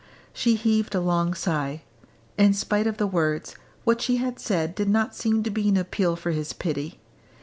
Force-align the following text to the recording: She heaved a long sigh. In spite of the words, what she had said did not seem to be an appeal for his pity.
She 0.33 0.55
heaved 0.55 0.95
a 0.95 0.99
long 0.99 1.35
sigh. 1.35 1.83
In 2.35 2.53
spite 2.55 2.87
of 2.87 2.97
the 2.97 3.05
words, 3.05 3.55
what 3.83 4.01
she 4.01 4.17
had 4.17 4.39
said 4.39 4.73
did 4.73 4.89
not 4.89 5.13
seem 5.13 5.43
to 5.43 5.51
be 5.51 5.69
an 5.69 5.77
appeal 5.77 6.15
for 6.15 6.31
his 6.31 6.53
pity. 6.53 6.99